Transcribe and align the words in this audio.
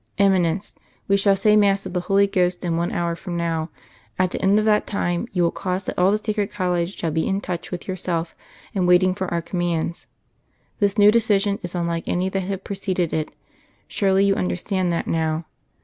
"Eminence. 0.17 0.73
We 1.07 1.15
shall 1.15 1.35
say 1.35 1.55
mass 1.55 1.85
of 1.85 1.93
the 1.93 1.99
Holy 1.99 2.25
Ghost 2.25 2.65
in 2.65 2.75
one 2.75 2.91
hour 2.91 3.15
from 3.15 3.37
now. 3.37 3.69
At 4.17 4.31
the 4.31 4.41
end 4.41 4.57
of 4.57 4.65
that 4.65 4.87
time, 4.87 5.27
you 5.31 5.43
will 5.43 5.51
cause 5.51 5.83
that 5.83 5.95
all 5.95 6.09
the 6.09 6.17
Sacred 6.17 6.49
College 6.49 6.97
shall 6.97 7.11
be 7.11 7.27
in 7.27 7.39
touch 7.39 7.69
with 7.69 7.87
yourself, 7.87 8.33
and 8.73 8.87
waiting 8.87 9.13
for 9.13 9.31
our 9.31 9.43
commands. 9.43 10.07
This 10.79 10.97
new 10.97 11.11
decision 11.11 11.59
is 11.61 11.75
unlike 11.75 12.07
any 12.07 12.29
that 12.29 12.39
have 12.39 12.63
preceded 12.63 13.13
it. 13.13 13.31
Surely 13.87 14.25
you 14.25 14.33
understand 14.33 14.91
that 14.91 15.05
now. 15.05 15.45